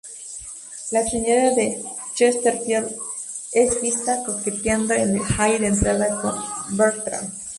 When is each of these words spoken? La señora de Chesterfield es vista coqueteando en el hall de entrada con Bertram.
La 0.89 1.03
señora 1.07 1.53
de 1.53 1.79
Chesterfield 2.15 2.89
es 3.53 3.79
vista 3.83 4.23
coqueteando 4.23 4.95
en 4.95 5.11
el 5.11 5.19
hall 5.19 5.59
de 5.59 5.67
entrada 5.67 6.19
con 6.19 6.75
Bertram. 6.75 7.31